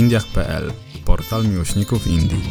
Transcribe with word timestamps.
indiach.pl, 0.00 0.72
portal 1.04 1.48
miłośników 1.48 2.06
Indii. 2.06 2.42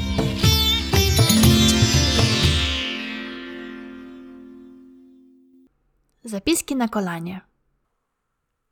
Zapiski 6.23 6.75
na 6.75 6.87
kolanie. 6.87 7.41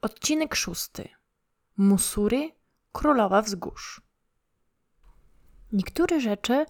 Odcinek 0.02 0.56
szósty. 0.56 1.10
Musury, 1.78 2.52
królowa 2.92 3.42
wzgórz. 3.42 4.02
Niektóre 5.72 6.22
rzeczy 6.22 6.66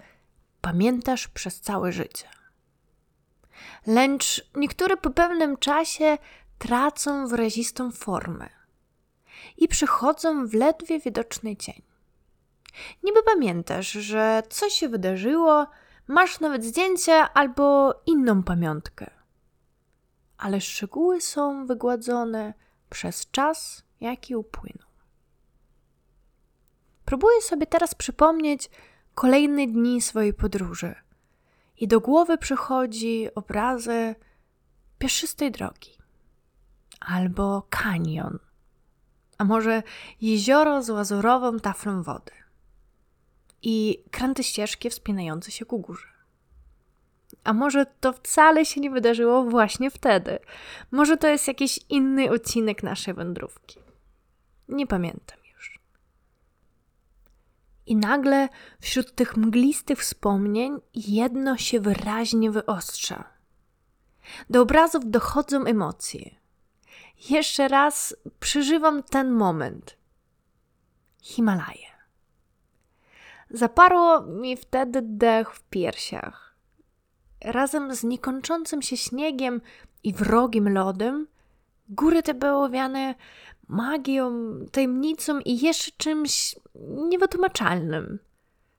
pamiętasz 0.62 1.28
przez 1.28 1.62
całe 1.62 1.92
życie. 1.92 2.30
Lecz 3.88 4.52
niektóre 4.56 4.98
po 4.98 5.10
pewnym 5.10 5.58
czasie 5.58 6.18
tracą 6.58 7.28
wyrazistą 7.28 7.92
formę 7.92 8.50
i 9.58 9.68
przychodzą 9.68 10.48
w 10.48 10.54
ledwie 10.54 11.00
widoczny 11.00 11.56
cień. 11.56 11.87
Niby 13.04 13.24
pamiętasz, 13.24 13.92
że 13.92 14.44
coś 14.50 14.74
się 14.74 14.90
wydarzyło, 14.90 15.68
masz 16.08 16.40
nawet 16.40 16.66
zdjęcie 16.66 17.14
albo 17.14 17.96
inną 18.06 18.44
pamiątkę. 18.44 19.10
Ale 20.38 20.62
szczegóły 20.62 21.22
są 21.22 21.66
wygładzone 21.66 22.54
przez 22.90 23.32
czas, 23.32 23.84
jaki 24.02 24.36
upłynął. 24.36 24.88
Próbuję 27.06 27.42
sobie 27.42 27.68
teraz 27.68 27.96
przypomnieć 27.96 28.70
kolejne 29.16 29.68
dni 29.68 30.02
swojej 30.02 30.34
podróży 30.34 30.96
i 31.78 31.88
do 31.88 32.00
głowy 32.00 32.38
przychodzi 32.38 33.28
obrazy 33.36 34.16
pieszystej 34.98 35.52
drogi 35.52 35.98
albo 37.00 37.68
kanion, 37.70 38.40
a 39.38 39.44
może 39.44 39.84
jezioro 40.22 40.84
z 40.84 40.90
łazurową 40.90 41.60
taflą 41.60 42.04
wody 42.04 42.32
i 43.70 44.04
kręte 44.12 44.44
ścieżki 44.44 44.90
wspinające 44.90 45.52
się 45.52 45.66
ku 45.66 45.80
górze. 45.80 46.08
A 47.44 47.54
może 47.54 47.86
to 47.86 48.14
wcale 48.14 48.66
się 48.66 48.82
nie 48.82 48.90
wydarzyło 48.90 49.44
właśnie 49.44 49.92
wtedy? 49.92 50.40
Może 50.92 51.18
to 51.18 51.28
jest 51.28 51.48
jakiś 51.48 51.80
inny 51.90 52.30
odcinek 52.30 52.84
naszej 52.84 53.14
wędrówki? 53.14 53.80
Nie 54.70 54.88
pamiętam 54.88 55.38
już. 55.54 55.80
I 57.86 57.96
nagle 57.96 58.50
wśród 58.80 59.16
tych 59.16 59.38
mglistych 59.38 60.00
wspomnień 60.00 60.78
jedno 60.94 61.58
się 61.58 61.80
wyraźnie 61.80 62.52
wyostrza. 62.52 63.24
Do 64.50 64.62
obrazów 64.62 65.12
dochodzą 65.12 65.66
emocje. 65.66 66.36
Jeszcze 67.30 67.68
raz 67.68 68.16
przeżywam 68.40 69.04
ten 69.04 69.32
moment. 69.32 69.98
Himalaje. 71.22 71.97
Zaparło 73.50 74.22
mi 74.22 74.58
wtedy 74.58 75.02
dech 75.04 75.54
w 75.54 75.64
piersiach. 75.64 76.56
Razem 77.42 77.96
z 77.96 78.04
niekończącym 78.04 78.82
się 78.82 78.98
śniegiem 78.98 79.62
i 80.04 80.14
wrogim 80.14 80.74
lodem, 80.74 81.28
góry 81.90 82.24
te 82.24 82.34
były 82.34 82.66
owiane 82.66 83.16
magią, 83.68 84.32
tajemnicą 84.72 85.40
i 85.40 85.60
jeszcze 85.60 85.92
czymś 85.98 86.56
niewytłumaczalnym, 87.10 88.20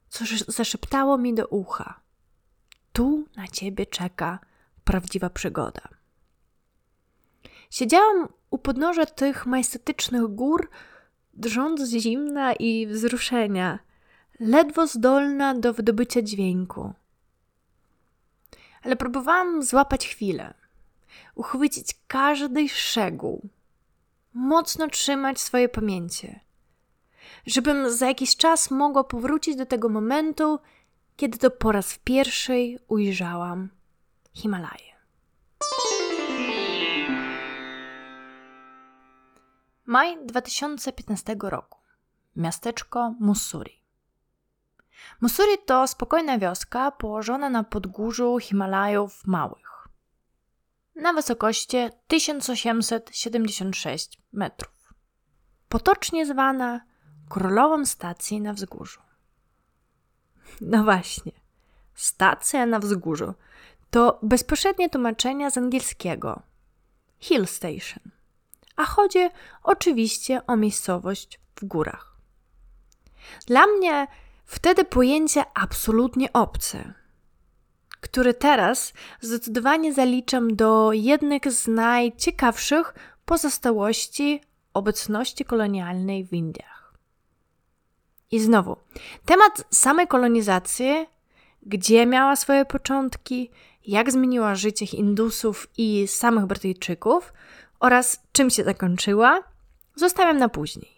co 0.08 0.25
zaszeptało 0.48 1.19
mi 1.19 1.34
do 1.34 1.47
ucha. 1.47 2.00
Tu 2.92 3.25
na 3.36 3.47
ciebie 3.47 3.86
czeka 3.86 4.38
prawdziwa 4.84 5.30
przygoda. 5.30 5.88
Siedziałam 7.70 8.28
u 8.50 8.58
podnóża 8.58 9.06
tych 9.06 9.47
majestatycznych 9.47 10.22
gór, 10.22 10.70
drżąc 11.34 11.80
z 11.80 11.91
zimna 11.91 12.53
i 12.53 12.86
wzruszenia, 12.86 13.78
ledwo 14.41 14.86
zdolna 14.86 15.55
do 15.55 15.75
wydobycia 15.75 16.22
dźwięku. 16.22 16.92
Ale 18.82 18.97
próbowałam 18.97 19.62
złapać 19.62 20.09
chwilę, 20.09 20.54
uchwycić 21.34 21.94
każdy 22.06 22.69
szczegół, 22.69 23.48
mocno 24.34 24.88
trzymać 24.88 25.41
swoje 25.41 25.69
pamięcie, 25.69 26.41
żebym 27.47 27.91
za 27.91 28.06
jakiś 28.06 28.37
czas 28.37 28.71
mogła 28.71 29.04
powrócić 29.04 29.56
do 29.56 29.66
tego 29.66 29.88
momentu, 29.88 30.59
kiedy 31.16 31.38
to 31.38 31.50
po 31.50 31.72
raz 31.72 31.98
pierwszy 32.04 32.78
ujrzałam 32.88 33.69
Himalaje. 34.34 34.88
Maj 39.87 40.27
2015 40.27 41.37
roku. 41.41 41.78
Miasteczko 42.37 43.15
Mussuri. 43.21 43.78
Mussuri 45.20 45.59
to 45.66 45.86
spokojna 45.86 46.38
wioska 46.38 46.91
położona 46.91 47.50
na 47.50 47.64
podgórzu 47.64 48.38
Himalajów 48.38 49.26
Małych. 49.26 49.88
Na 50.94 51.12
wysokości 51.12 51.76
1876 52.06 54.19
metrów. 54.32 54.94
Potocznie 55.69 56.26
zwana 56.26 56.81
królową 57.28 57.86
stacji 57.86 58.41
na 58.41 58.53
wzgórzu. 58.53 59.00
No 60.60 60.84
właśnie, 60.84 61.32
stacja 61.94 62.66
na 62.66 62.78
wzgórzu 62.78 63.34
to 63.91 64.19
bezpośrednie 64.22 64.91
tłumaczenie 64.91 65.50
z 65.50 65.59
angielskiego 65.59 66.42
Hill 67.19 67.47
Station 67.47 68.19
a 68.78 68.84
chodzi 68.84 69.28
oczywiście 69.62 70.47
o 70.47 70.56
miejscowość 70.56 71.41
w 71.56 71.65
górach. 71.65 72.16
Dla 73.47 73.66
mnie 73.66 74.06
wtedy 74.48 74.84
pojęcie 74.84 75.44
absolutnie 75.54 76.32
obce, 76.32 76.94
które 78.00 78.34
teraz 78.34 78.92
zdecydowanie 79.20 79.94
zaliczam 79.94 80.56
do 80.56 80.92
jednych 80.92 81.53
z 81.53 81.66
najciekawszych 81.69 82.94
pozostałości 83.25 84.41
obecności 84.75 85.44
kolonialnej 85.44 86.25
w 86.25 86.32
Indiach. 86.32 86.94
I 88.31 88.41
znowu, 88.41 88.76
temat 89.25 89.64
samej 89.70 90.06
kolonizacji, 90.06 91.06
gdzie 91.62 92.06
miała 92.06 92.36
swoje 92.36 92.65
początki, 92.65 93.50
jak 93.86 94.12
zmieniła 94.12 94.54
życie 94.54 94.86
Indusów 94.97 95.69
i 95.76 96.09
samych 96.09 96.47
Brytyjczyków, 96.47 97.32
oraz 97.80 98.22
czym 98.32 98.50
się 98.50 98.65
zakończyła, 98.65 99.42
zostawiam 99.94 100.38
na 100.38 100.48
później. 100.48 100.97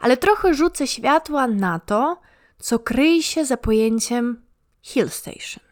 Ale 0.00 0.16
trochę 0.16 0.54
rzucę 0.54 0.86
światła 0.86 1.46
na 1.46 1.78
to, 1.78 2.20
co 2.58 2.78
kryje 2.78 3.22
się 3.22 3.44
za 3.44 3.56
pojęciem 3.56 4.42
Hill 4.82 5.10
Station, 5.10 5.64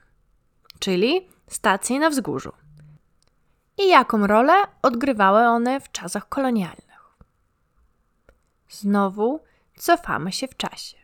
czyli 0.78 1.28
stacji 1.47 1.98
na 1.98 2.10
wzgórzu. 2.10 2.53
I 3.78 3.88
jaką 3.88 4.26
rolę 4.26 4.53
odgrywały 4.82 5.41
one 5.41 5.81
w 5.81 5.92
czasach 5.92 6.28
kolonialnych. 6.28 6.88
Znowu 8.69 9.41
cofamy 9.76 10.32
się 10.32 10.48
w 10.48 10.56
czasie 10.56 10.97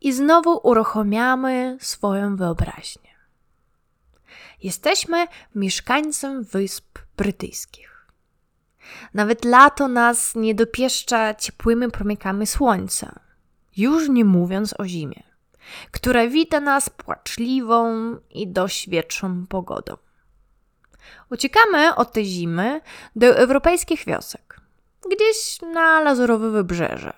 i 0.00 0.12
znowu 0.12 0.60
uruchamiamy 0.62 1.76
swoją 1.80 2.36
wyobraźnię. 2.36 3.14
Jesteśmy 4.62 5.26
mieszkańcem 5.54 6.44
Wysp 6.44 6.98
Brytyjskich. 7.16 7.93
Nawet 9.14 9.44
lato 9.44 9.88
nas 9.88 10.34
nie 10.34 10.54
dopieszcza 10.54 11.34
ciepłymi 11.34 11.90
promykami 11.90 12.46
słońca, 12.46 13.20
już 13.76 14.08
nie 14.08 14.24
mówiąc 14.24 14.74
o 14.78 14.86
zimie, 14.86 15.22
która 15.90 16.28
wita 16.28 16.60
nas 16.60 16.90
płaczliwą 16.90 18.16
i 18.30 18.48
dość 18.48 18.88
wietrzą 18.88 19.46
pogodą. 19.46 19.96
Uciekamy 21.30 21.94
od 21.94 22.12
tej 22.12 22.24
zimy 22.24 22.80
do 23.16 23.26
europejskich 23.26 24.04
wiosek, 24.04 24.60
gdzieś 25.10 25.60
na 25.62 26.00
lazurowe 26.00 26.50
wybrzeże, 26.50 27.12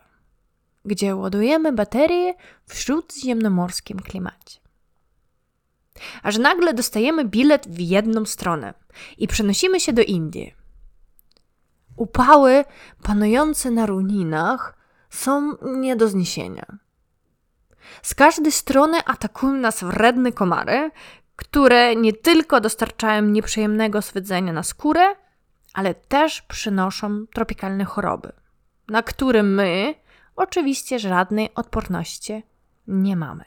gdzie 0.85 1.17
ładujemy 1.17 1.73
baterie 1.73 2.35
w 2.67 2.75
śródziemnomorskim 2.75 4.01
klimacie. 4.01 4.61
Aż 6.23 6.39
nagle 6.39 6.75
dostajemy 6.75 7.25
bilet 7.25 7.69
w 7.69 7.81
jedną 7.81 8.25
stronę 8.25 8.75
i 9.19 9.29
przenosimy 9.29 9.81
się 9.81 9.93
do 9.93 10.03
Indii 10.03 10.55
Upały 11.97 12.65
panujące 13.03 13.71
na 13.71 13.87
równinach 13.87 14.77
są 15.11 15.57
nie 15.63 15.97
do 15.97 16.09
zniesienia. 16.09 16.79
Z 18.03 18.15
każdej 18.15 18.53
strony 18.53 19.05
atakują 19.05 19.53
nas 19.53 19.85
wredne 19.85 20.33
komary, 20.33 20.91
które 21.37 21.97
nie 21.97 22.13
tylko 22.13 22.61
dostarczają 22.61 23.23
nieprzyjemnego 23.23 24.03
swedzenia 24.03 24.53
na 24.53 24.63
skórę, 24.63 25.17
ale 25.75 25.95
też 25.95 26.43
przynoszą 26.43 27.27
tropikalne 27.35 27.85
choroby, 27.85 28.33
na 28.89 29.03
które 29.03 29.43
my 29.43 29.95
oczywiście 30.37 30.99
żadnej 30.99 31.55
odporności 31.55 32.43
nie 32.87 33.17
mamy. 33.17 33.45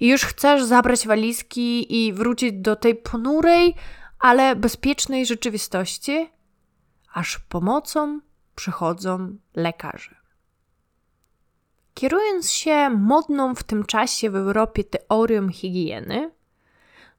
I 0.00 0.08
już 0.08 0.24
chcesz 0.24 0.64
zabrać 0.64 1.06
walizki 1.06 1.96
i 2.06 2.12
wrócić 2.12 2.52
do 2.52 2.76
tej 2.76 2.94
ponurej, 2.94 3.74
ale 4.18 4.56
bezpiecznej 4.56 5.26
rzeczywistości, 5.26 6.30
aż 7.12 7.38
pomocą 7.38 8.20
przychodzą 8.54 9.36
lekarze. 9.54 10.14
kierując 11.94 12.52
się 12.52 12.90
modną 12.90 13.54
w 13.54 13.62
tym 13.62 13.84
czasie 13.84 14.30
w 14.30 14.36
Europie 14.36 14.84
teorią 14.84 15.48
higieny, 15.48 16.30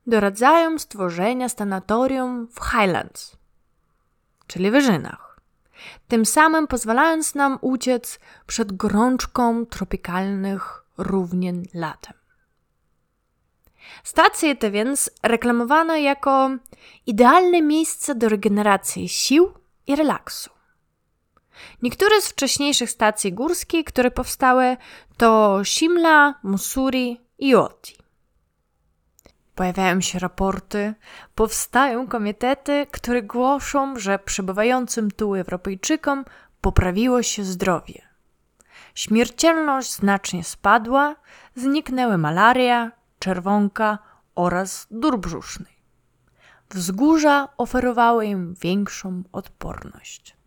doradzają 0.08 0.80
stworzenia 0.80 1.50
sanatorium 1.50 2.48
w 2.48 2.60
Highlands, 2.60 3.38
czyli 4.48 4.72
wyżynach, 4.72 5.40
tym 6.08 6.26
samym 6.26 6.68
pozwalając 6.68 7.36
nam 7.36 7.58
uciec 7.62 8.20
przed 8.48 8.72
gorączką 8.72 9.66
tropikalnych 9.66 10.84
równien 10.98 11.64
latem. 11.74 12.14
Stacje 14.04 14.56
te 14.56 14.72
więc 14.72 15.10
reklamowano 15.24 15.96
jako 15.96 16.50
idealne 17.06 17.62
miejsce 17.62 18.16
do 18.16 18.30
regeneracji 18.30 19.10
sił 19.10 19.54
i 19.88 19.96
relaksu. 19.96 20.50
Niektóre 21.82 22.22
z 22.22 22.28
wcześniejszych 22.28 22.90
stacji 22.90 23.34
górskich, 23.34 23.86
które 23.86 24.12
powstały, 24.12 24.78
to 25.18 25.60
Shimla, 25.66 26.36
Mussuri 26.44 27.22
i 27.40 27.56
Oti. 27.56 27.98
Pojawiają 29.56 30.02
się 30.02 30.20
raporty, 30.20 30.94
powstają 31.36 32.08
komitety, 32.08 32.88
które 32.92 33.22
głoszą, 33.22 34.00
że 34.00 34.20
przebywającym 34.20 35.12
tu 35.12 35.36
Europejczykom 35.36 36.26
poprawiło 36.62 37.24
się 37.24 37.44
zdrowie. 37.44 38.02
Śmiertelność 38.96 39.94
znacznie 39.94 40.44
spadła, 40.44 41.16
zniknęły 41.56 42.18
malaria, 42.18 42.92
czerwonka 43.20 43.98
oraz 44.36 44.88
dur 44.92 45.20
brzuszny. 45.20 45.73
Wzgórza 46.74 47.50
oferowały 47.58 48.26
im 48.26 48.56
większą 48.62 49.24
odporność. 49.32 50.38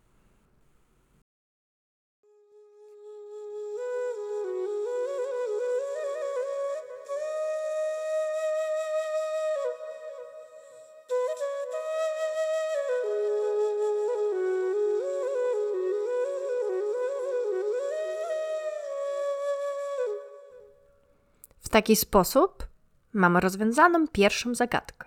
W 21.60 21.68
taki 21.68 21.96
sposób 21.96 22.66
mamy 23.12 23.40
rozwiązaną 23.40 24.08
pierwszą 24.08 24.54
zagadkę. 24.54 25.05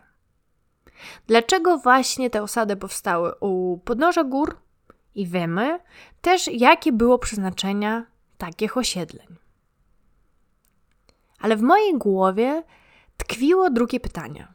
Dlaczego 1.28 1.78
właśnie 1.78 2.30
te 2.30 2.44
osady 2.44 2.76
powstały 2.76 3.34
u 3.40 3.78
podnóża 3.78 4.24
gór 4.24 4.58
i 5.16 5.28
wiemy 5.28 5.80
też, 6.22 6.48
jakie 6.48 6.92
było 6.92 7.20
przeznaczenie 7.20 8.06
takich 8.38 8.78
osiedleń. 8.78 9.28
Ale 11.40 11.58
w 11.58 11.62
mojej 11.62 11.98
głowie 11.98 12.64
tkwiło 13.18 13.70
drugie 13.70 14.00
pytanie. 14.00 14.48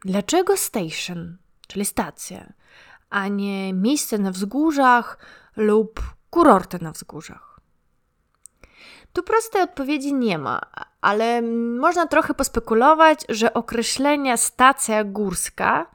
Dlaczego 0.00 0.56
station, 0.56 1.36
czyli 1.66 1.84
stacja, 1.84 2.52
a 3.10 3.28
nie 3.28 3.72
miejsce 3.72 4.18
na 4.18 4.30
wzgórzach 4.30 5.18
lub 5.56 6.02
kurorty 6.30 6.78
na 6.82 6.92
wzgórzach? 6.92 7.47
Tu 9.12 9.22
prostej 9.22 9.62
odpowiedzi 9.62 10.14
nie 10.14 10.38
ma, 10.38 10.60
ale 11.00 11.42
można 11.78 12.06
trochę 12.06 12.34
pospekulować, 12.34 13.24
że 13.28 13.54
określenie 13.54 14.36
stacja 14.36 15.04
górska 15.04 15.86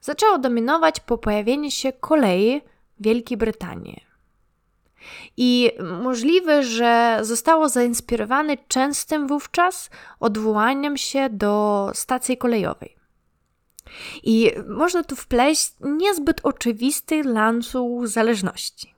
zaczęło 0.00 0.38
dominować 0.38 1.00
po 1.00 1.18
pojawieniu 1.18 1.70
się 1.70 1.92
kolei 1.92 2.60
w 3.00 3.04
Wielkiej 3.04 3.36
Brytanii. 3.36 4.06
I 5.36 5.70
możliwe, 6.02 6.62
że 6.62 7.18
zostało 7.22 7.68
zainspirowane 7.68 8.56
częstym 8.68 9.26
wówczas 9.26 9.90
odwołaniem 10.20 10.96
się 10.96 11.28
do 11.30 11.90
stacji 11.94 12.36
kolejowej. 12.36 12.96
I 14.22 14.50
można 14.68 15.02
tu 15.04 15.16
wpleść 15.16 15.74
niezbyt 15.80 16.40
oczywisty 16.42 17.22
łańcuch 17.34 18.08
zależności. 18.08 18.94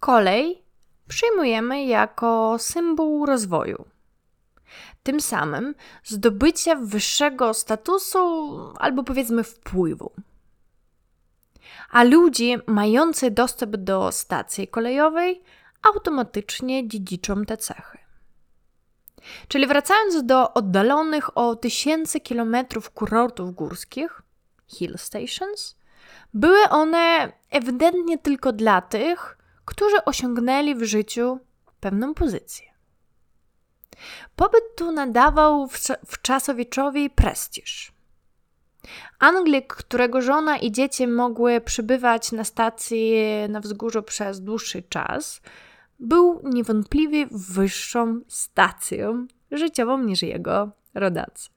Kolej 0.00 0.65
przyjmujemy 1.08 1.84
jako 1.84 2.56
symbol 2.58 3.26
rozwoju. 3.26 3.84
Tym 5.02 5.20
samym 5.20 5.74
zdobycia 6.04 6.76
wyższego 6.76 7.54
statusu 7.54 8.18
albo 8.78 9.02
powiedzmy 9.02 9.44
wpływu. 9.44 10.12
A 11.90 12.04
ludzie 12.04 12.60
mający 12.66 13.30
dostęp 13.30 13.76
do 13.76 14.12
stacji 14.12 14.68
kolejowej 14.68 15.42
automatycznie 15.82 16.88
dziedziczą 16.88 17.44
te 17.44 17.56
cechy. 17.56 17.98
Czyli 19.48 19.66
wracając 19.66 20.24
do 20.24 20.54
oddalonych 20.54 21.38
o 21.38 21.56
tysięcy 21.56 22.20
kilometrów 22.20 22.90
kurortów 22.90 23.54
górskich, 23.54 24.22
hill 24.66 24.94
stations, 24.98 25.76
były 26.34 26.68
one 26.68 27.32
ewidentnie 27.50 28.18
tylko 28.18 28.52
dla 28.52 28.80
tych, 28.80 29.35
którzy 29.66 30.04
osiągnęli 30.04 30.74
w 30.74 30.82
życiu 30.82 31.38
pewną 31.80 32.14
pozycję. 32.14 32.66
Pobyt 34.36 34.64
tu 34.76 34.92
nadawał 34.92 35.68
wczasowieczowi 36.06 37.10
prestiż. 37.10 37.92
Anglik, 39.18 39.74
którego 39.74 40.22
żona 40.22 40.58
i 40.58 40.72
dzieci 40.72 41.06
mogły 41.06 41.60
przybywać 41.60 42.32
na 42.32 42.44
stacji 42.44 43.22
na 43.48 43.60
wzgórzu 43.60 44.02
przez 44.02 44.40
dłuższy 44.40 44.82
czas, 44.82 45.40
był 45.98 46.40
niewątpliwie 46.44 47.26
wyższą 47.30 48.20
stacją 48.28 49.26
życiową 49.50 49.98
niż 49.98 50.22
jego 50.22 50.70
rodacy. 50.94 51.48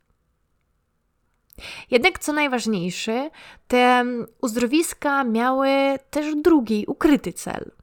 Jednak 1.92 2.20
co 2.20 2.34
najważniejsze, 2.34 3.30
te 3.68 4.06
uzdrowiska 4.42 5.24
miały 5.24 5.70
też 6.10 6.36
drugi, 6.36 6.86
ukryty 6.88 7.34
cel– 7.34 7.72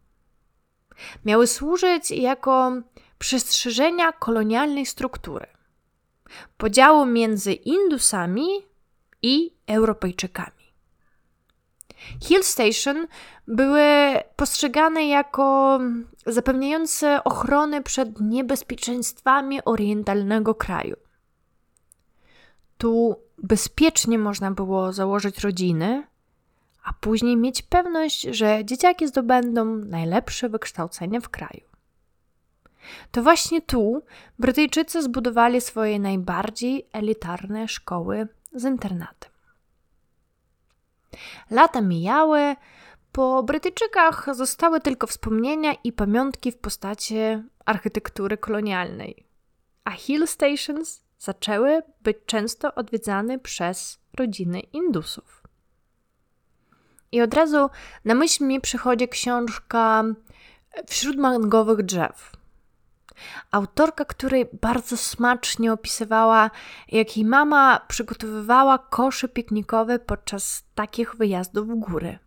miały 1.24 1.46
służyć 1.46 2.10
jako 2.10 2.72
przestrzeżenia 3.18 4.12
kolonialnej 4.12 4.86
struktury, 4.86 5.46
podziału 6.56 7.06
między 7.06 7.52
Indusami 7.52 8.48
i 9.22 9.50
Europejczykami. 9.66 10.66
Hill 12.22 12.44
Station 12.44 13.06
były 13.48 13.82
postrzegane 14.36 15.06
jako 15.08 15.80
zapewniające 16.26 17.24
ochronę 17.24 17.82
przed 17.82 18.20
niebezpieczeństwami 18.20 19.64
orientalnego 19.64 20.54
kraju. 20.54 20.96
Tu 22.78 23.16
bezpiecznie 23.38 24.18
można 24.18 24.50
było 24.50 24.92
założyć 24.92 25.38
rodziny, 25.38 26.06
a 26.86 26.92
później 26.92 27.36
mieć 27.36 27.62
pewność, 27.62 28.22
że 28.22 28.64
dzieciaki 28.64 29.08
zdobędą 29.08 29.64
najlepsze 29.64 30.48
wykształcenie 30.48 31.20
w 31.20 31.28
kraju. 31.28 31.66
To 33.10 33.22
właśnie 33.22 33.62
tu 33.62 34.02
Brytyjczycy 34.38 35.02
zbudowali 35.02 35.60
swoje 35.60 35.98
najbardziej 35.98 36.88
elitarne 36.92 37.68
szkoły 37.68 38.28
z 38.52 38.64
internatem. 38.64 39.30
Lata 41.50 41.80
mijały, 41.80 42.56
po 43.12 43.42
Brytyjczykach 43.42 44.28
zostały 44.32 44.80
tylko 44.80 45.06
wspomnienia 45.06 45.72
i 45.84 45.92
pamiątki 45.92 46.52
w 46.52 46.58
postaci 46.58 47.14
architektury 47.64 48.36
kolonialnej, 48.36 49.26
a 49.84 49.90
hill 49.90 50.26
stations 50.26 51.02
zaczęły 51.18 51.82
być 52.02 52.16
często 52.26 52.74
odwiedzane 52.74 53.38
przez 53.38 53.98
rodziny 54.18 54.60
Indusów. 54.60 55.45
I 57.16 57.20
od 57.20 57.34
razu 57.34 57.70
na 58.04 58.14
myśl 58.14 58.44
mi 58.44 58.60
przychodzi 58.60 59.08
książka 59.08 60.04
Wśród 60.86 61.16
mangowych 61.16 61.82
drzew. 61.82 62.32
Autorka, 63.50 64.04
której 64.04 64.48
bardzo 64.60 64.96
smacznie 64.96 65.72
opisywała, 65.72 66.50
jak 66.88 67.16
jej 67.16 67.26
mama 67.26 67.80
przygotowywała 67.88 68.78
kosze 68.78 69.28
piknikowe 69.28 69.98
podczas 69.98 70.64
takich 70.74 71.14
wyjazdów 71.14 71.68
w 71.68 71.74
góry. 71.74 72.18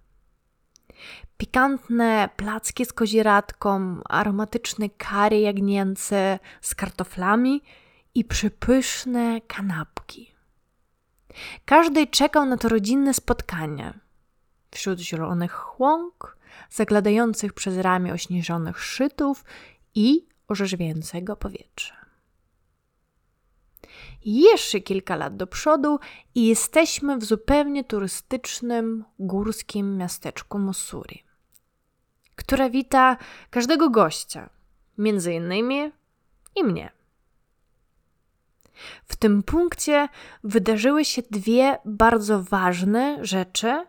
Pikantne 1.37 2.29
placki 2.35 2.85
z 2.85 2.93
koziratką, 2.93 4.01
aromatyczne 4.09 4.89
kary 4.89 5.39
jagnięce 5.39 6.39
z 6.61 6.75
kartoflami 6.75 7.61
i 8.15 8.25
przepyszne 8.25 9.41
kanapki. 9.41 10.35
Każdy 11.65 12.07
czekał 12.07 12.45
na 12.45 12.57
to 12.57 12.69
rodzinne 12.69 13.13
spotkanie– 13.13 13.93
wśród 14.71 14.99
zielonych 14.99 15.79
łąk, 15.79 16.37
zagladających 16.69 17.53
przez 17.53 17.77
ramię 17.77 18.13
ośnieżonych 18.13 18.83
szczytów 18.83 19.43
i 19.95 20.27
orzeźwiającego 20.47 21.35
powietrza. 21.35 21.95
Jeszcze 24.25 24.79
kilka 24.79 25.15
lat 25.15 25.37
do 25.37 25.47
przodu 25.47 25.99
i 26.35 26.47
jesteśmy 26.47 27.17
w 27.17 27.23
zupełnie 27.25 27.83
turystycznym, 27.83 29.05
górskim 29.19 29.97
miasteczku 29.97 30.59
Mussuri, 30.59 31.23
które 32.35 32.69
wita 32.69 33.17
każdego 33.49 33.89
gościa, 33.89 34.49
między 34.97 35.33
innymi 35.33 35.91
i 36.55 36.63
mnie. 36.63 36.91
W 39.05 39.15
tym 39.15 39.43
punkcie 39.43 40.09
wydarzyły 40.43 41.05
się 41.05 41.21
dwie 41.31 41.77
bardzo 41.85 42.43
ważne 42.43 43.25
rzeczy, 43.25 43.85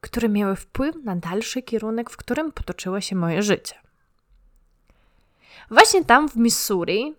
które 0.00 0.28
miały 0.28 0.56
wpływ 0.56 0.96
na 1.04 1.16
dalszy 1.16 1.62
kierunek, 1.62 2.10
w 2.10 2.16
którym 2.16 2.52
potoczyło 2.52 3.00
się 3.00 3.16
moje 3.16 3.42
życie. 3.42 3.74
Właśnie 5.70 6.04
tam 6.04 6.28
w 6.28 6.36
Missouri 6.36 7.14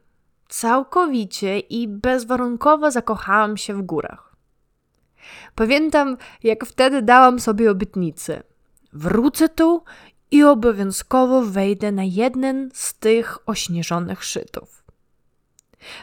całkowicie 0.50 1.60
i 1.60 1.88
bezwarunkowo 1.88 2.92
zakochałam 2.92 3.58
się 3.58 3.74
w 3.74 3.82
górach. 3.82 4.36
Pamiętam, 5.56 6.18
jak 6.44 6.66
wtedy 6.66 7.02
dałam 7.02 7.40
sobie 7.40 7.72
obietnicę. 7.72 8.44
Wrócę 8.94 9.50
tu 9.50 9.84
i 10.32 10.44
obowiązkowo 10.44 11.42
wejdę 11.42 11.92
na 11.92 12.04
jeden 12.04 12.70
z 12.74 12.94
tych 12.94 13.50
ośnieżonych 13.50 14.24
szczytów. 14.24 14.81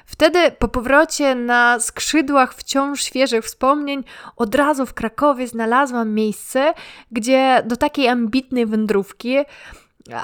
Wtedy 0.07 0.51
po 0.51 0.69
powrocie 0.69 1.35
na 1.35 1.81
skrzydłach 1.81 2.55
wciąż 2.55 3.03
świeżych 3.03 3.45
wspomnień 3.45 4.05
od 4.37 4.55
razu 4.55 4.87
w 4.87 4.95
Krakowie 4.95 5.49
znalazłam 5.49 6.15
miejsce, 6.15 6.75
gdzie 7.11 7.63
do 7.67 7.77
takiej 7.77 8.09
ambitnej 8.09 8.67
wędrówki 8.67 9.37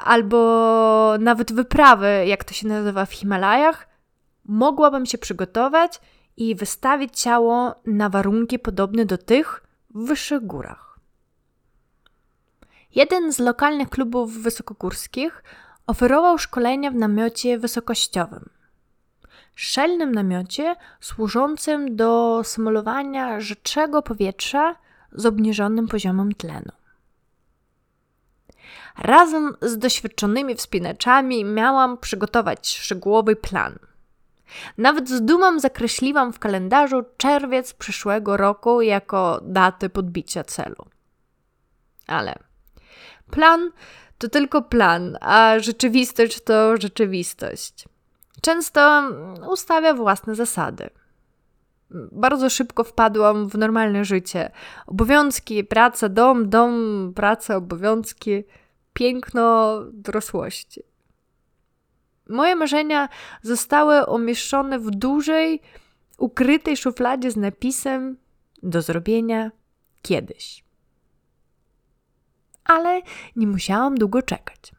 albo 0.03 1.15
nawet 1.19 1.53
wyprawy, 1.53 2.23
jak 2.27 2.43
to 2.43 2.53
się 2.53 2.67
nazywa 2.67 3.05
w 3.05 3.13
Himalajach, 3.13 3.87
mogłabym 4.45 5.05
się 5.05 5.17
przygotować 5.17 6.01
i 6.37 6.55
wystawić 6.55 7.21
ciało 7.21 7.75
na 7.85 8.09
warunki 8.09 8.59
podobne 8.59 9.05
do 9.05 9.17
tych 9.17 9.63
w 9.95 10.07
wyższych 10.07 10.45
górach. 10.45 10.99
Jeden 12.95 13.33
z 13.33 13.39
lokalnych 13.39 13.89
klubów 13.89 14.37
wysokogórskich 14.37 15.43
oferował 15.87 16.37
szkolenia 16.37 16.91
w 16.91 16.95
namiocie 16.95 17.59
wysokościowym. 17.59 18.54
Szelnym 19.55 20.11
namiocie 20.11 20.75
służącym 20.99 21.95
do 21.95 22.41
symulowania 22.43 23.39
rzeczego 23.39 24.01
powietrza 24.01 24.75
z 25.11 25.25
obniżonym 25.25 25.87
poziomem 25.87 26.33
tlenu. 26.33 26.71
Razem 28.97 29.55
z 29.61 29.77
doświadczonymi 29.77 30.55
wspinaczami 30.55 31.45
miałam 31.45 31.97
przygotować 31.97 32.77
szczegółowy 32.77 33.35
plan. 33.35 33.79
Nawet 34.77 35.09
z 35.09 35.21
dumą 35.21 35.59
zakreśliłam 35.59 36.33
w 36.33 36.39
kalendarzu 36.39 37.03
czerwiec 37.17 37.73
przyszłego 37.73 38.37
roku 38.37 38.81
jako 38.81 39.41
datę 39.43 39.89
podbicia 39.89 40.43
celu. 40.43 40.85
Ale 42.07 42.35
plan 43.31 43.71
to 44.17 44.29
tylko 44.29 44.61
plan, 44.61 45.17
a 45.21 45.59
rzeczywistość 45.59 46.43
to 46.43 46.77
rzeczywistość. 46.77 47.85
Często 48.41 49.11
ustawia 49.51 49.93
własne 49.93 50.35
zasady. 50.35 50.89
Bardzo 52.11 52.49
szybko 52.49 52.83
wpadłam 52.83 53.49
w 53.49 53.57
normalne 53.57 54.05
życie. 54.05 54.51
Obowiązki, 54.87 55.63
praca, 55.63 56.09
dom, 56.09 56.49
dom, 56.49 57.13
praca, 57.15 57.55
obowiązki 57.55 58.43
piękno 58.93 59.79
dorosłości. 59.93 60.83
Moje 62.29 62.55
marzenia 62.55 63.09
zostały 63.41 64.05
umieszczone 64.05 64.79
w 64.79 64.89
dużej, 64.89 65.61
ukrytej 66.17 66.77
szufladzie 66.77 67.31
z 67.31 67.35
napisem 67.35 68.17
do 68.63 68.81
zrobienia 68.81 69.51
kiedyś. 70.01 70.63
Ale 72.63 73.01
nie 73.35 73.47
musiałam 73.47 73.95
długo 73.95 74.21
czekać. 74.21 74.71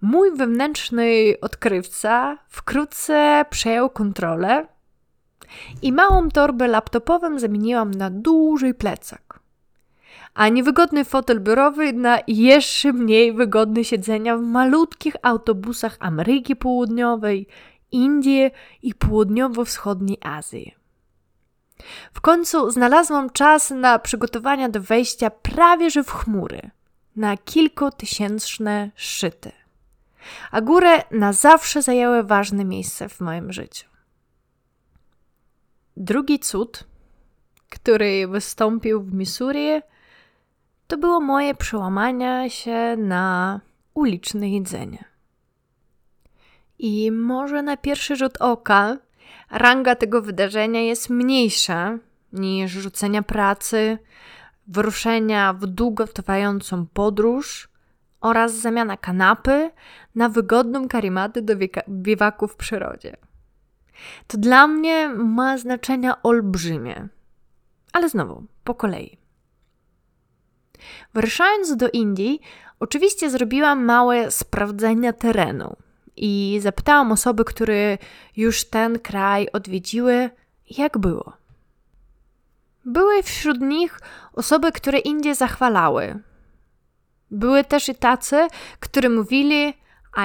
Mój 0.00 0.36
wewnętrzny 0.36 1.34
odkrywca 1.40 2.38
wkrótce 2.48 3.44
przejął 3.50 3.90
kontrolę 3.90 4.66
i 5.82 5.92
małą 5.92 6.28
torbę 6.28 6.68
laptopową 6.68 7.38
zamieniłam 7.38 7.90
na 7.90 8.10
duży 8.10 8.74
plecak 8.74 9.26
a 10.36 10.48
niewygodny 10.48 11.04
fotel 11.04 11.40
biurowy 11.40 11.92
na 11.92 12.18
jeszcze 12.26 12.92
mniej 12.92 13.32
wygodne 13.32 13.84
siedzenia 13.84 14.36
w 14.36 14.42
malutkich 14.42 15.16
autobusach 15.22 15.96
Ameryki 16.00 16.56
Południowej, 16.56 17.46
Indii 17.92 18.50
i 18.82 18.94
południowo-wschodniej 18.94 20.18
Azji. 20.22 20.74
W 22.12 22.20
końcu 22.20 22.70
znalazłam 22.70 23.30
czas 23.30 23.70
na 23.70 23.98
przygotowania 23.98 24.68
do 24.68 24.80
wejścia 24.80 25.30
prawie 25.30 25.90
że 25.90 26.04
w 26.04 26.10
chmury, 26.10 26.70
na 27.16 27.36
kilkutysięczne 27.36 28.90
szczyty. 28.94 29.52
A 30.50 30.60
góry 30.60 31.02
na 31.10 31.32
zawsze 31.32 31.82
zajęły 31.82 32.22
ważne 32.22 32.64
miejsce 32.64 33.08
w 33.08 33.20
moim 33.20 33.52
życiu. 33.52 33.86
Drugi 35.96 36.38
cud, 36.38 36.84
który 37.70 38.28
wystąpił 38.28 39.02
w 39.02 39.14
Missouri, 39.14 39.80
to 40.86 40.96
było 40.98 41.20
moje 41.20 41.54
przełamanie 41.54 42.50
się 42.50 42.96
na 42.98 43.60
uliczne 43.94 44.50
jedzenie. 44.50 45.04
I 46.78 47.10
może 47.12 47.62
na 47.62 47.76
pierwszy 47.76 48.16
rzut 48.16 48.36
oka 48.40 48.96
ranga 49.50 49.94
tego 49.94 50.22
wydarzenia 50.22 50.80
jest 50.80 51.10
mniejsza 51.10 51.98
niż 52.32 52.72
rzucenia 52.72 53.22
pracy, 53.22 53.98
wyruszenia 54.66 55.52
w 55.52 55.66
długotrwającą 55.66 56.86
podróż 56.86 57.68
oraz 58.26 58.54
zamiana 58.54 58.96
kanapy 58.96 59.70
na 60.14 60.28
wygodną 60.28 60.88
karimatę 60.88 61.42
do 61.42 61.54
biwaku 61.88 62.48
w 62.48 62.56
przyrodzie. 62.56 63.16
To 64.26 64.38
dla 64.38 64.66
mnie 64.66 65.08
ma 65.08 65.58
znaczenie 65.58 66.12
olbrzymie. 66.22 67.08
Ale 67.92 68.08
znowu, 68.08 68.44
po 68.64 68.74
kolei. 68.74 69.18
Wyruszając 71.14 71.76
do 71.76 71.88
Indii, 71.90 72.40
oczywiście 72.80 73.30
zrobiłam 73.30 73.84
małe 73.84 74.30
sprawdzenia 74.30 75.12
terenu 75.12 75.76
i 76.16 76.58
zapytałam 76.62 77.12
osoby, 77.12 77.44
które 77.44 77.98
już 78.36 78.64
ten 78.64 78.98
kraj 78.98 79.48
odwiedziły, 79.52 80.30
jak 80.78 80.98
było. 80.98 81.32
Były 82.84 83.22
wśród 83.22 83.60
nich 83.60 84.00
osoby, 84.32 84.72
które 84.72 84.98
Indie 84.98 85.34
zachwalały. 85.34 86.22
Były 87.30 87.64
też 87.64 87.88
i 87.88 87.94
tacy, 87.94 88.48
którzy 88.80 89.08
mówili 89.08 89.74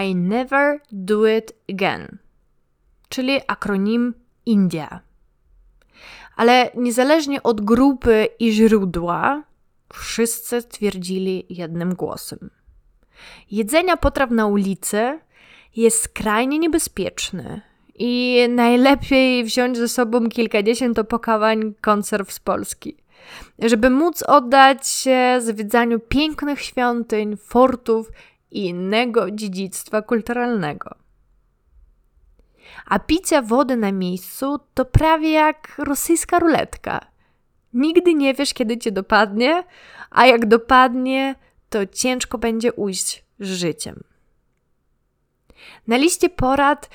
I 0.05 0.15
never 0.15 0.79
do 0.91 1.27
it 1.27 1.53
again, 1.69 2.17
czyli 3.09 3.39
akronim 3.47 4.13
India. 4.45 4.99
Ale 6.35 6.71
niezależnie 6.75 7.43
od 7.43 7.61
grupy 7.61 8.27
i 8.39 8.51
źródła, 8.51 9.43
Wszyscy 9.93 10.63
twierdzili 10.63 11.45
jednym 11.49 11.95
głosem. 11.95 12.49
Jedzenia 13.51 13.97
potraw 13.97 14.31
na 14.31 14.45
ulicy 14.45 15.19
jest 15.75 16.03
skrajnie 16.03 16.59
niebezpieczny 16.59 17.61
i 17.95 18.39
najlepiej 18.49 19.43
wziąć 19.43 19.77
ze 19.77 19.87
sobą 19.87 20.29
kilkadziesiąt 20.29 20.99
opakowań 20.99 21.73
konserw 21.81 22.31
z 22.31 22.39
Polski, 22.39 22.97
żeby 23.59 23.89
móc 23.89 24.23
oddać 24.23 24.87
się 24.87 25.37
zwiedzaniu 25.39 25.99
pięknych 25.99 26.61
świątyń, 26.61 27.37
fortów 27.37 28.11
i 28.51 28.65
innego 28.65 29.31
dziedzictwa 29.31 30.01
kulturalnego. 30.01 30.95
A 32.85 32.99
picie 32.99 33.41
wody 33.41 33.77
na 33.77 33.91
miejscu 33.91 34.59
to 34.73 34.85
prawie 34.85 35.31
jak 35.31 35.75
rosyjska 35.77 36.39
ruletka– 36.39 37.05
Nigdy 37.73 38.13
nie 38.13 38.33
wiesz, 38.33 38.53
kiedy 38.53 38.77
cię 38.77 38.91
dopadnie, 38.91 39.63
a 40.09 40.25
jak 40.25 40.45
dopadnie, 40.45 41.35
to 41.69 41.85
ciężko 41.85 42.37
będzie 42.37 42.73
ujść 42.73 43.25
z 43.39 43.47
życiem. 43.47 44.03
Na 45.87 45.97
liście 45.97 46.29
porad, 46.29 46.89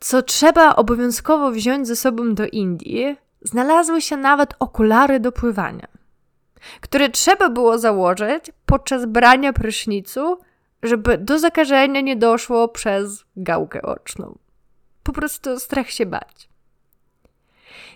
co 0.00 0.22
trzeba 0.22 0.76
obowiązkowo 0.76 1.50
wziąć 1.50 1.86
ze 1.86 1.96
sobą 1.96 2.34
do 2.34 2.46
Indii, 2.46 3.16
znalazły 3.42 4.00
się 4.00 4.16
nawet 4.16 4.54
okulary 4.58 5.20
do 5.20 5.32
pływania, 5.32 5.88
które 6.80 7.08
trzeba 7.08 7.48
było 7.48 7.78
założyć 7.78 8.50
podczas 8.66 9.06
brania 9.06 9.52
prysznicu, 9.52 10.38
żeby 10.82 11.18
do 11.18 11.38
zakażenia 11.38 12.00
nie 12.00 12.16
doszło 12.16 12.68
przez 12.68 13.24
gałkę 13.36 13.82
oczną. 13.82 14.38
Po 15.02 15.12
prostu 15.12 15.58
strach 15.60 15.90
się 15.90 16.06
bać. 16.06 16.50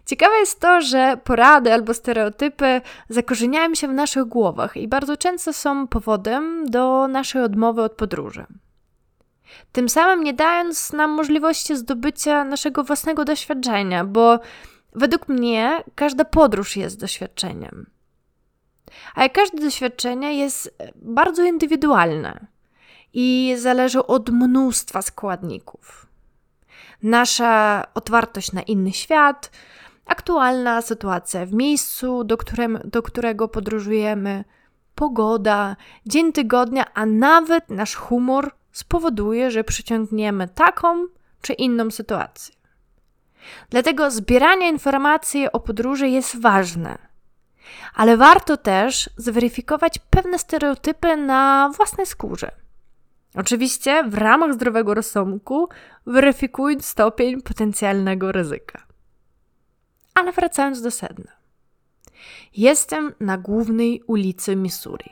Ciekawe 0.07 0.35
jest 0.35 0.61
to, 0.61 0.81
że 0.81 1.17
porady 1.25 1.73
albo 1.73 1.95
stereotypy 1.95 2.81
zakorzeniają 3.09 3.75
się 3.75 3.89
w 3.89 3.93
naszych 3.93 4.25
głowach 4.25 4.77
i 4.77 4.89
bardzo 4.89 5.17
często 5.17 5.53
są 5.53 5.89
powodem 5.89 6.71
do 6.71 7.09
naszej 7.09 7.43
odmowy 7.43 7.83
od 7.83 7.93
podróży. 7.93 8.47
Tym 9.73 9.89
samym 9.89 10.25
nie 10.25 10.35
dając 10.35 10.93
nam 10.93 11.11
możliwości 11.11 11.77
zdobycia 11.77 12.45
naszego 12.45 12.85
własnego 12.85 13.25
doświadczenia, 13.25 14.05
bo 14.05 14.39
według 14.95 15.29
mnie 15.29 15.85
każda 15.95 16.25
podróż 16.25 16.77
jest 16.77 17.01
doświadczeniem. 17.01 17.87
A 19.15 19.23
jak 19.23 19.33
każde 19.33 19.61
doświadczenie 19.61 20.39
jest 20.39 20.77
bardzo 20.95 21.43
indywidualne. 21.43 22.47
i 23.17 23.55
zależy 23.59 24.07
od 24.07 24.31
mnóstwa 24.31 25.03
składników. 25.03 26.07
Nasza 27.03 27.87
otwartość 27.95 28.53
na 28.53 28.63
inny 28.63 28.93
świat, 28.93 29.51
aktualna 30.07 30.83
sytuacja 30.83 31.47
w 31.47 31.53
miejscu, 31.53 32.25
do, 32.25 32.37
którym, 32.37 32.79
do 32.85 33.03
którego 33.03 33.49
podróżujemy, 33.49 34.45
pogoda, 34.95 35.77
dzień 36.07 36.33
tygodnia, 36.33 36.95
a 36.95 37.07
nawet 37.07 37.71
nasz 37.71 37.95
humor 37.95 38.51
spowoduje, 38.73 39.51
że 39.51 39.65
przyciągniemy 39.65 40.49
taką 40.49 41.07
czy 41.43 41.53
inną 41.53 41.91
sytuację. 41.91 42.55
Dlatego 43.71 44.11
zbieranie 44.11 44.69
informacji 44.69 45.53
o 45.53 45.61
podróży 45.61 46.09
jest 46.09 46.41
ważne. 46.41 46.99
Ale 47.95 48.17
warto 48.17 48.57
też 48.57 49.11
zweryfikować 49.17 49.99
pewne 49.99 50.39
stereotypy 50.39 51.17
na 51.17 51.71
własnej 51.77 52.07
skórze. 52.07 52.51
Oczywiście 53.35 54.05
w 54.05 54.15
ramach 54.15 54.55
zdrowego 54.55 54.95
rozsądku, 54.95 55.69
weryfikując 56.07 56.87
stopień 56.87 57.43
potencjalnego 57.43 58.33
ryzyka. 58.33 58.83
Ale 60.15 60.33
wracając 60.33 60.83
do 60.83 60.91
sedna. 60.91 61.33
Jestem 62.57 63.13
na 63.21 63.39
głównej 63.39 64.03
ulicy 64.07 64.57
Missouri. 64.57 65.11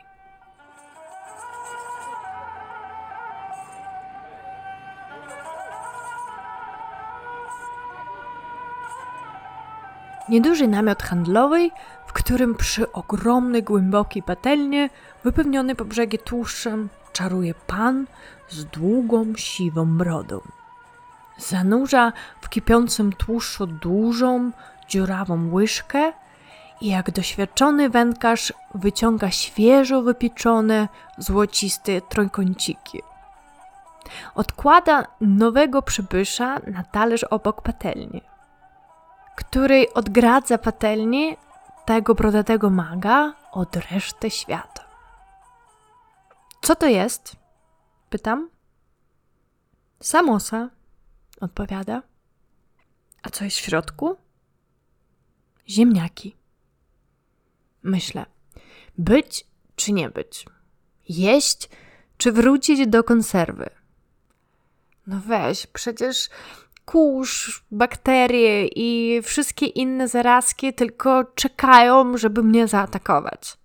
Nieduży 10.32 10.68
namiot 10.68 11.02
handlowy, 11.02 11.70
w 12.06 12.12
którym 12.12 12.54
przy 12.54 12.92
ogromnej, 12.92 13.62
głębokiej 13.62 14.22
patelnie, 14.22 14.90
wypełniony 15.24 15.74
po 15.74 15.84
brzegi 15.84 16.18
tłuszczem, 16.18 16.88
czaruje 17.12 17.54
pan 17.54 18.06
z 18.48 18.64
długą, 18.64 19.32
siwą 19.36 19.86
brodą. 19.98 20.40
Zanurza 21.38 22.12
w 22.40 22.48
kipiącym 22.48 23.12
tłuszczu 23.12 23.66
dużą, 23.66 24.50
dziurawą 24.88 25.52
łyżkę 25.52 26.12
i 26.80 26.88
jak 26.88 27.10
doświadczony 27.10 27.90
wędkarz 27.90 28.52
wyciąga 28.74 29.30
świeżo 29.30 30.02
wypieczone, 30.02 30.88
złociste 31.18 32.00
trójkąciki. 32.00 33.02
Odkłada 34.34 35.06
nowego 35.20 35.82
przybysza 35.82 36.58
na 36.66 36.84
talerz 36.84 37.24
obok 37.24 37.62
patelni 37.62 38.31
której 39.36 39.94
odgradza 39.94 40.58
patelnię 40.58 41.36
tego 41.86 42.14
brodatego 42.14 42.70
maga 42.70 43.34
od 43.52 43.76
reszty 43.76 44.30
świata. 44.30 44.84
Co 46.62 46.74
to 46.74 46.86
jest? 46.86 47.36
Pytam. 48.10 48.50
Samosa, 50.00 50.70
odpowiada. 51.40 52.02
A 53.22 53.30
co 53.30 53.44
jest 53.44 53.56
w 53.56 53.60
środku? 53.60 54.16
Ziemniaki. 55.68 56.36
Myślę, 57.82 58.26
być 58.98 59.46
czy 59.76 59.92
nie 59.92 60.10
być? 60.10 60.46
Jeść 61.08 61.68
czy 62.16 62.32
wrócić 62.32 62.86
do 62.86 63.04
konserwy? 63.04 63.70
No 65.06 65.20
weź, 65.26 65.66
przecież 65.66 66.30
kurz, 66.84 67.64
bakterie 67.70 68.66
i 68.66 69.20
wszystkie 69.22 69.66
inne 69.66 70.08
zarazki 70.08 70.72
tylko 70.74 71.24
czekają, 71.24 72.16
żeby 72.16 72.42
mnie 72.42 72.68
zaatakować. 72.68 73.56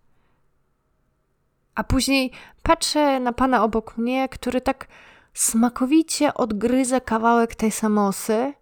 A 1.76 1.84
później 1.84 2.32
patrzę 2.64 3.20
na 3.20 3.34
pana 3.34 3.64
obok 3.64 3.98
mnie, 3.98 4.30
który 4.30 4.62
tak 4.62 4.88
smakowicie 5.34 6.34
odgryza 6.34 7.00
kawałek 7.00 7.56
tej 7.56 7.72
samosy 7.72 8.54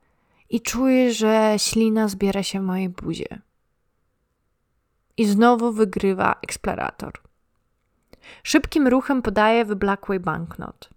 i 0.49 0.61
czuję, 0.61 1.13
że 1.13 1.53
ślina 1.57 2.07
zbiera 2.07 2.43
się 2.43 2.59
w 2.59 2.63
mojej 2.63 2.89
buzie. 2.89 3.41
I 5.17 5.25
znowu 5.25 5.71
wygrywa 5.71 6.35
eksplorator. 6.41 7.13
Szybkim 8.43 8.87
ruchem 8.87 9.21
podaje 9.21 9.65
wyblakły 9.65 10.19
banknot. 10.19 10.94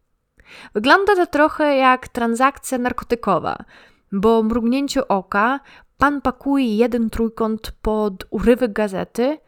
Wygląda 0.75 1.17
to 1.17 1.27
trochę 1.27 1.77
jak 1.77 2.09
transakcja 2.09 2.79
narkotykowa, 2.79 3.65
bo 4.13 4.43
mrugnięciu 4.43 5.01
oka 5.09 5.61
pan 5.99 6.21
pakuje 6.21 6.77
jeden 6.77 7.11
trójkąt 7.11 7.73
pod 7.83 8.25
urywek 8.31 8.73
gazety 8.73 9.39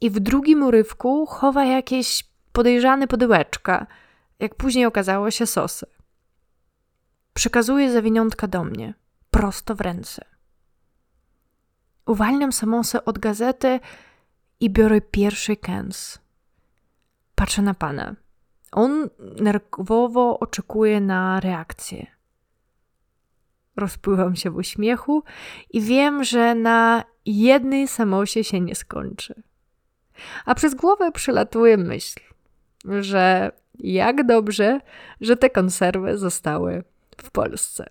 i 0.00 0.10
w 0.10 0.20
drugim 0.20 0.62
urywku 0.62 1.26
chowa 1.26 1.64
jakieś 1.64 2.24
podejrzane 2.52 3.06
pudełeczka, 3.06 3.86
jak 4.38 4.54
później 4.54 4.86
okazało 4.86 5.30
się 5.30 5.46
sosy. 5.46 5.86
Przekazuje 7.34 7.92
zawiniątka 7.92 8.46
do 8.46 8.64
mnie, 8.64 8.94
prosto 9.30 9.74
w 9.74 9.80
ręce. 9.80 10.24
Uwalniam 12.06 12.52
samosę 12.52 13.04
od 13.04 13.18
gazety 13.18 13.80
i 14.60 14.70
biorę 14.70 15.00
pierwszy 15.00 15.56
kęs. 15.56 16.18
Patrzę 17.34 17.62
na 17.62 17.74
pana. 17.74 18.14
On 18.74 19.08
nerwowo 19.40 20.38
oczekuje 20.38 21.00
na 21.00 21.40
reakcję. 21.40 22.06
Rozpływam 23.76 24.36
się 24.36 24.50
w 24.50 24.56
uśmiechu 24.56 25.22
i 25.70 25.80
wiem, 25.80 26.24
że 26.24 26.54
na 26.54 27.04
jednej 27.26 27.88
samosie 27.88 28.44
się 28.44 28.60
nie 28.60 28.74
skończy. 28.74 29.42
A 30.44 30.54
przez 30.54 30.74
głowę 30.74 31.12
przelatuje 31.12 31.76
myśl, 31.76 32.20
że 32.84 33.52
jak 33.78 34.26
dobrze, 34.26 34.80
że 35.20 35.36
te 35.36 35.50
konserwy 35.50 36.18
zostały 36.18 36.84
w 37.16 37.30
Polsce. 37.30 37.90